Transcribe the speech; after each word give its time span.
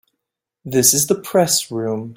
This 0.65 0.95
is 0.95 1.05
the 1.05 1.13
Press 1.13 1.69
Room. 1.69 2.09